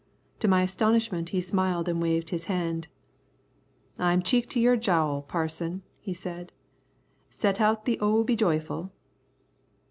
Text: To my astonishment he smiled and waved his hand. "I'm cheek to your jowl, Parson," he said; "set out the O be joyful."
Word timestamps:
To 0.39 0.47
my 0.47 0.63
astonishment 0.63 1.29
he 1.29 1.41
smiled 1.41 1.87
and 1.87 2.01
waved 2.01 2.29
his 2.29 2.45
hand. 2.45 2.87
"I'm 3.99 4.23
cheek 4.23 4.49
to 4.49 4.59
your 4.59 4.75
jowl, 4.75 5.21
Parson," 5.21 5.83
he 5.99 6.11
said; 6.11 6.51
"set 7.29 7.61
out 7.61 7.85
the 7.85 7.99
O 7.99 8.23
be 8.23 8.35
joyful." 8.35 8.91